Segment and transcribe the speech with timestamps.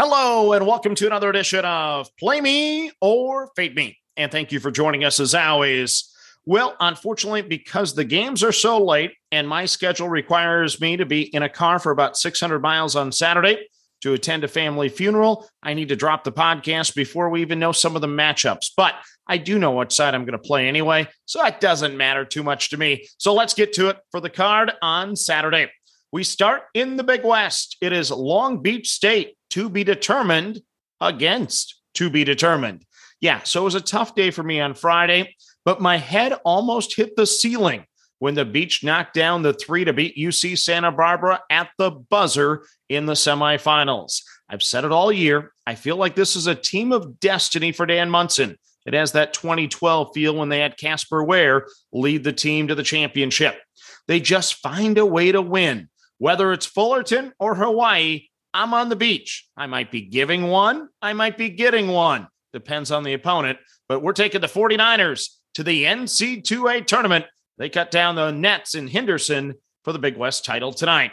[0.00, 3.98] Hello, and welcome to another edition of Play Me or Fade Me.
[4.16, 6.08] And thank you for joining us as always.
[6.46, 11.22] Well, unfortunately, because the games are so late and my schedule requires me to be
[11.34, 13.66] in a car for about 600 miles on Saturday
[14.02, 17.72] to attend a family funeral, I need to drop the podcast before we even know
[17.72, 18.70] some of the matchups.
[18.76, 18.94] But
[19.26, 22.44] I do know what side I'm going to play anyway, so that doesn't matter too
[22.44, 23.08] much to me.
[23.18, 25.72] So let's get to it for the card on Saturday.
[26.12, 27.76] We start in the Big West.
[27.80, 30.60] It is Long Beach State to be determined
[31.00, 32.84] against to be determined.
[33.20, 35.34] Yeah, so it was a tough day for me on Friday
[35.68, 37.84] but my head almost hit the ceiling
[38.20, 42.64] when the beach knocked down the three to beat UC Santa Barbara at the buzzer
[42.88, 44.22] in the semifinals.
[44.48, 45.52] I've said it all year.
[45.66, 48.56] I feel like this is a team of destiny for Dan Monson.
[48.86, 52.82] It has that 2012 feel when they had Casper Ware lead the team to the
[52.82, 53.60] championship.
[54.06, 55.90] They just find a way to win.
[56.18, 59.46] Whether it's Fullerton or Hawaii, I'm on the beach.
[59.56, 62.28] I might be giving one, I might be getting one.
[62.52, 63.58] Depends on the opponent.
[63.88, 67.24] But we're taking the 49ers to the NC2A tournament.
[67.56, 69.54] They cut down the Nets in Henderson
[69.84, 71.12] for the Big West title tonight.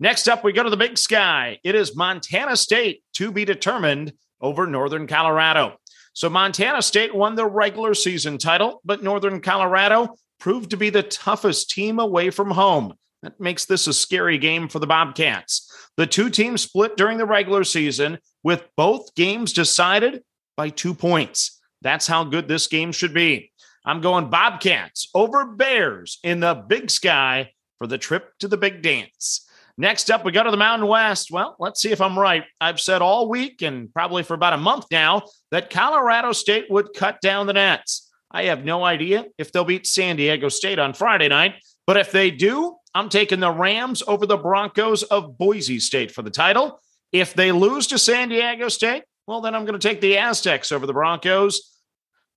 [0.00, 1.58] Next up, we go to the Big Sky.
[1.64, 5.76] It is Montana State to be determined over Northern Colorado.
[6.12, 11.02] So Montana State won the regular season title, but Northern Colorado proved to be the
[11.02, 12.94] toughest team away from home.
[13.22, 15.90] That makes this a scary game for the Bobcats.
[15.96, 20.22] The two teams split during the regular season, with both games decided
[20.56, 21.60] by two points.
[21.82, 23.52] That's how good this game should be.
[23.84, 28.82] I'm going Bobcats over Bears in the big sky for the trip to the big
[28.82, 29.46] dance.
[29.76, 31.30] Next up, we go to the Mountain West.
[31.30, 32.44] Well, let's see if I'm right.
[32.60, 36.92] I've said all week and probably for about a month now that Colorado State would
[36.94, 38.10] cut down the Nets.
[38.30, 41.54] I have no idea if they'll beat San Diego State on Friday night,
[41.86, 46.22] but if they do, I'm taking the Rams over the Broncos of Boise State for
[46.22, 46.80] the title.
[47.12, 50.72] If they lose to San Diego State, well, then I'm going to take the Aztecs
[50.72, 51.78] over the Broncos.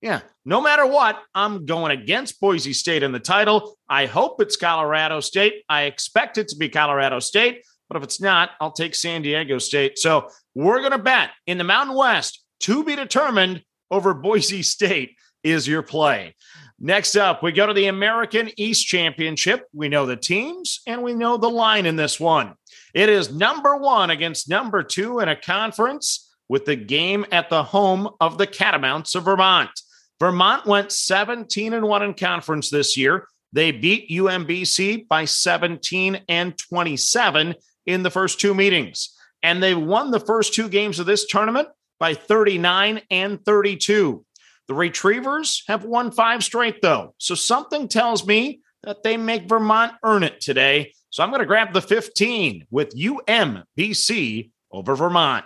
[0.00, 3.76] Yeah, no matter what, I'm going against Boise State in the title.
[3.88, 5.64] I hope it's Colorado State.
[5.68, 9.58] I expect it to be Colorado State, but if it's not, I'll take San Diego
[9.58, 9.98] State.
[9.98, 15.16] So we're going to bet in the Mountain West to be determined over Boise State
[15.42, 16.34] is your play.
[16.78, 19.66] Next up, we go to the American East Championship.
[19.72, 22.54] We know the teams and we know the line in this one.
[22.92, 27.62] It is number one against number two in a conference with the game at the
[27.62, 29.70] home of the Catamounts of Vermont.
[30.18, 33.26] Vermont went 17 and 1 in conference this year.
[33.52, 37.54] They beat UMBC by 17 and 27
[37.86, 39.16] in the first two meetings.
[39.42, 44.24] And they won the first two games of this tournament by 39 and 32.
[44.68, 47.14] The Retrievers have won five straight, though.
[47.18, 50.92] So something tells me that they make Vermont earn it today.
[51.10, 55.44] So I'm going to grab the 15 with UMBC over Vermont.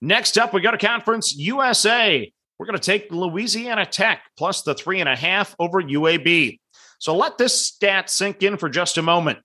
[0.00, 2.32] Next up, we got a conference USA.
[2.58, 6.60] We're going to take Louisiana Tech plus the three and a half over UAB.
[6.98, 9.40] So let this stat sink in for just a moment.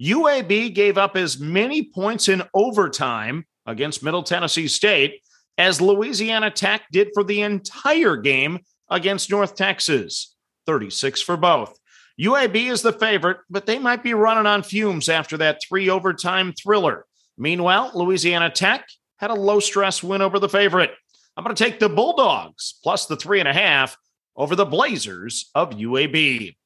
[0.00, 5.22] UAB gave up as many points in overtime against Middle Tennessee State
[5.58, 10.34] as Louisiana Tech did for the entire game against North Texas
[10.66, 11.78] 36 for both.
[12.20, 16.52] UAB is the favorite, but they might be running on fumes after that three overtime
[16.52, 17.04] thriller.
[17.36, 18.86] Meanwhile, Louisiana Tech
[19.18, 20.90] had a low stress win over the favorite.
[21.36, 23.96] I'm going to take the Bulldogs plus the three and a half
[24.36, 26.56] over the Blazers of UAB.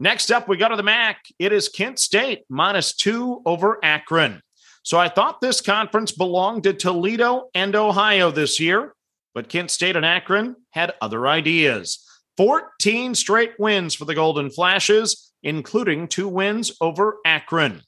[0.00, 1.18] Next up, we go to the MAC.
[1.38, 4.40] It is Kent State minus two over Akron.
[4.82, 8.94] So I thought this conference belonged to Toledo and Ohio this year,
[9.34, 12.04] but Kent State and Akron had other ideas.
[12.36, 17.82] 14 straight wins for the Golden Flashes, including two wins over Akron.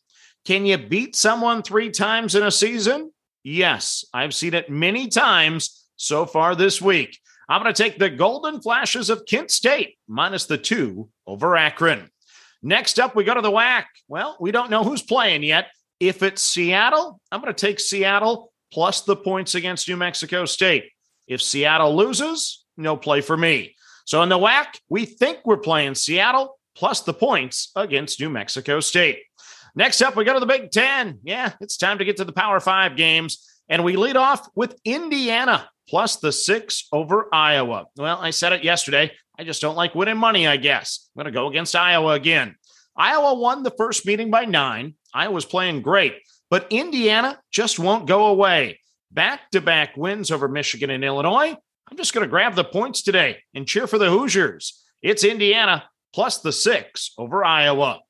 [0.45, 3.11] Can you beat someone three times in a season?
[3.43, 7.19] Yes, I've seen it many times so far this week.
[7.49, 12.11] I'm going to take the Golden Flashes of Kent State minus the two over Akron.
[12.63, 13.85] Next up, we go to the WAC.
[14.09, 15.67] Well, we don't know who's playing yet.
[16.01, 20.91] If it's Seattle, I'm going to take Seattle plus the points against New Mexico State.
[21.27, 23.77] If Seattle loses, no play for me.
[24.05, 28.81] So in the WAC, we think we're playing Seattle plus the points against New Mexico
[28.81, 29.21] State.
[29.77, 31.19] Next up, we go to the Big Ten.
[31.25, 33.49] Yeah, it's time to get to the Power Five games.
[33.69, 37.87] And we lead off with Indiana plus the six over Iowa.
[37.97, 39.13] Well, I said it yesterday.
[39.39, 41.09] I just don't like winning money, I guess.
[41.17, 42.57] I'm going to go against Iowa again.
[42.97, 44.95] Iowa won the first meeting by nine.
[45.13, 46.15] Iowa's playing great,
[46.51, 48.81] but Indiana just won't go away.
[49.11, 51.57] Back to back wins over Michigan and Illinois.
[51.91, 54.83] I'm just going to grab the points today and cheer for the Hoosiers.
[55.03, 58.01] It's Indiana plus the six over Iowa.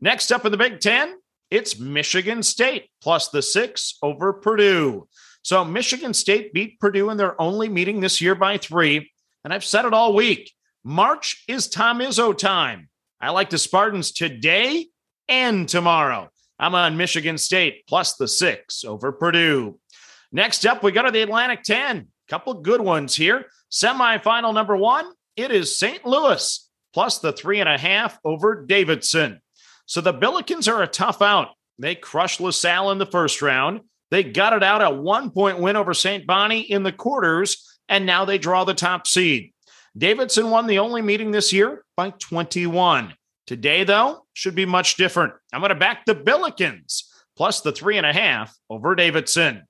[0.00, 1.16] Next up in the Big Ten,
[1.50, 5.08] it's Michigan State plus the six over Purdue.
[5.42, 9.10] So Michigan State beat Purdue in their only meeting this year by three.
[9.44, 10.52] And I've said it all week.
[10.84, 12.89] March is Tom Izzo time.
[13.20, 14.86] I like the Spartans today
[15.28, 16.30] and tomorrow.
[16.58, 19.78] I'm on Michigan State plus the six over Purdue.
[20.32, 22.08] Next up, we go to the Atlantic 10.
[22.28, 23.46] Couple good ones here.
[23.70, 26.06] Semifinal number one, it is St.
[26.06, 29.40] Louis plus the three and a half over Davidson.
[29.86, 31.48] So the Billikens are a tough out.
[31.78, 33.80] They crushed LaSalle in the first round.
[34.10, 36.26] They got it out a one point win over St.
[36.26, 39.52] Bonnie in the quarters, and now they draw the top seed.
[39.96, 43.14] Davidson won the only meeting this year by 21.
[43.46, 45.32] Today, though, should be much different.
[45.52, 47.02] I'm going to back the Billikens
[47.36, 49.66] plus the three and a half over Davidson.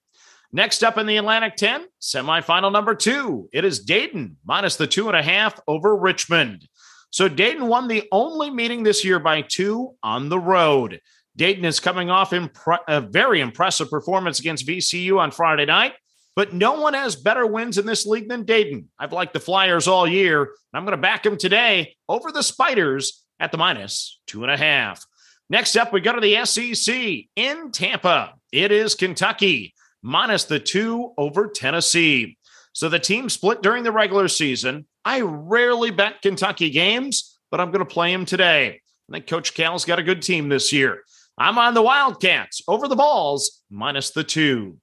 [0.53, 5.09] Next up in the Atlantic 10, semifinal number two, it is Dayton minus the two
[5.09, 6.67] and a half over Richmond.
[7.11, 11.01] So Dayton won the only meeting this year by two on the road.
[11.37, 15.95] Dayton is coming off impre- a very impressive performance against VCU on Friday night,
[16.41, 18.89] but no one has better wins in this league than Dayton.
[18.99, 22.43] I've liked the Flyers all year, and I'm going to back them today over the
[22.43, 25.05] Spiders at the minus two and a half.
[25.51, 28.33] Next up, we go to the SEC in Tampa.
[28.53, 32.39] It is Kentucky minus the two over Tennessee.
[32.73, 34.87] So the team split during the regular season.
[35.05, 38.81] I rarely bet Kentucky games, but I'm going to play them today.
[39.11, 41.03] I think Coach Cal's got a good team this year.
[41.37, 44.79] I'm on the Wildcats over the Vols minus the two.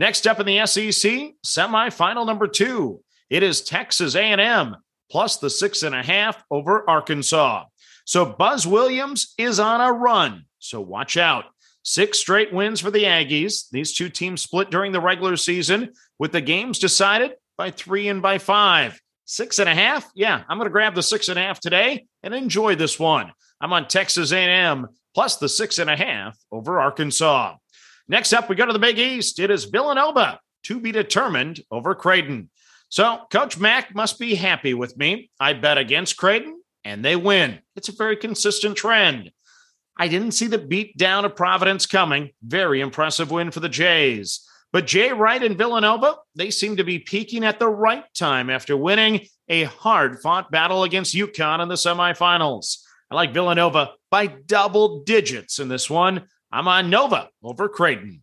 [0.00, 3.02] Next up in the SEC, semifinal number two.
[3.28, 4.76] It is Texas A&M
[5.10, 7.66] plus the six and a half over Arkansas.
[8.06, 10.46] So Buzz Williams is on a run.
[10.58, 11.44] So watch out.
[11.82, 13.68] Six straight wins for the Aggies.
[13.72, 18.22] These two teams split during the regular season with the games decided by three and
[18.22, 18.98] by five.
[19.26, 20.10] Six and a half?
[20.14, 23.32] Yeah, I'm going to grab the six and a half today and enjoy this one.
[23.60, 27.56] I'm on Texas A&M plus the six and a half over Arkansas.
[28.10, 29.38] Next up, we go to the Big East.
[29.38, 32.50] It is Villanova to be determined over Creighton.
[32.88, 35.30] So Coach Mack must be happy with me.
[35.38, 37.60] I bet against Creighton and they win.
[37.76, 39.30] It's a very consistent trend.
[39.96, 42.30] I didn't see the beat down of Providence coming.
[42.42, 44.44] Very impressive win for the Jays.
[44.72, 48.76] But Jay Wright and Villanova, they seem to be peaking at the right time after
[48.76, 52.78] winning a hard fought battle against UConn in the semifinals.
[53.08, 56.26] I like Villanova by double digits in this one.
[56.52, 58.22] I'm on Nova over Creighton.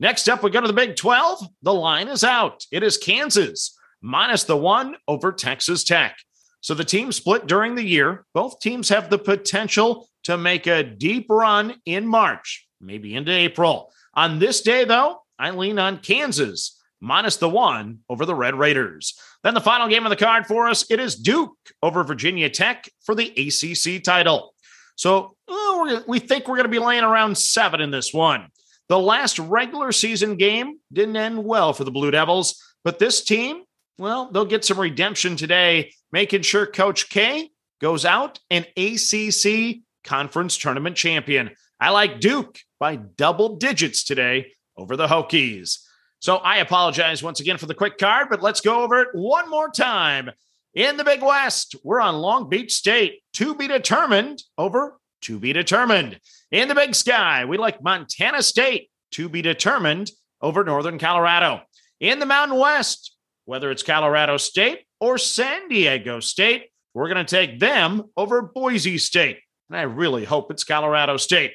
[0.00, 1.46] Next up, we go to the Big 12.
[1.62, 2.64] The line is out.
[2.70, 6.16] It is Kansas minus the one over Texas Tech.
[6.60, 8.24] So the team split during the year.
[8.34, 13.92] Both teams have the potential to make a deep run in March, maybe into April.
[14.14, 19.18] On this day, though, I lean on Kansas minus the one over the Red Raiders.
[19.44, 22.88] Then the final game of the card for us, it is Duke over Virginia Tech
[23.04, 24.54] for the ACC title.
[24.96, 25.67] So uh,
[26.06, 28.48] we think we're going to be laying around seven in this one.
[28.88, 33.62] The last regular season game didn't end well for the Blue Devils, but this team,
[33.98, 37.50] well, they'll get some redemption today, making sure Coach K
[37.80, 41.50] goes out an ACC conference tournament champion.
[41.80, 45.78] I like Duke by double digits today over the Hokies.
[46.20, 49.48] So I apologize once again for the quick card, but let's go over it one
[49.48, 50.30] more time.
[50.74, 55.52] In the Big West, we're on Long Beach State to be determined over to be
[55.52, 56.18] determined.
[56.50, 60.10] In the Big Sky, we like Montana State to be determined
[60.40, 61.62] over Northern Colorado.
[62.00, 67.36] In the Mountain West, whether it's Colorado State or San Diego State, we're going to
[67.36, 69.38] take them over Boise State.
[69.68, 71.52] And I really hope it's Colorado State.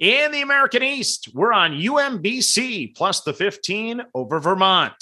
[0.00, 4.94] In the American East, we're on UMBC plus the 15 over Vermont.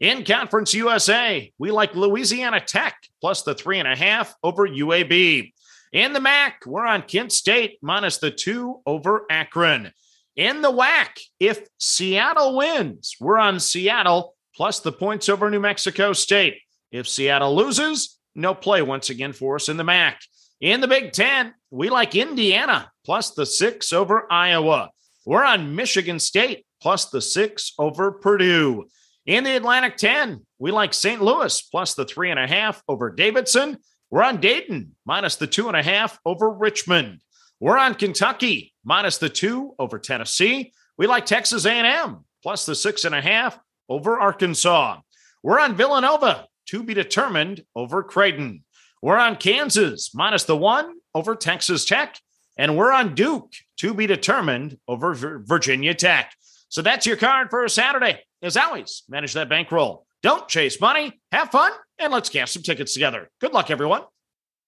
[0.00, 5.52] In Conference USA, we like Louisiana Tech plus the three and a half over UAB.
[5.92, 9.92] In the MAC, we're on Kent State minus the two over Akron.
[10.36, 11.08] In the WAC,
[11.40, 16.58] if Seattle wins, we're on Seattle plus the points over New Mexico State.
[16.92, 20.20] If Seattle loses, no play once again for us in the MAC.
[20.60, 24.90] In the Big Ten, we like Indiana plus the six over Iowa.
[25.26, 28.84] We're on Michigan State plus the six over Purdue.
[29.26, 31.20] In the Atlantic 10, we like St.
[31.20, 33.78] Louis plus the three and a half over Davidson.
[34.10, 37.20] We're on Dayton minus the two and a half over Richmond.
[37.60, 40.72] We're on Kentucky minus the two over Tennessee.
[40.98, 44.98] We like Texas A&M plus the six and a half over Arkansas.
[45.42, 48.64] We're on Villanova to be determined over Creighton.
[49.00, 52.18] We're on Kansas minus the one over Texas Tech.
[52.58, 56.34] And we're on Duke to be determined over Virginia Tech.
[56.68, 58.20] So that's your card for Saturday.
[58.42, 60.04] As always, manage that bankroll.
[60.22, 63.30] Don't chase money, have fun, and let's cash some tickets together.
[63.40, 64.02] Good luck, everyone.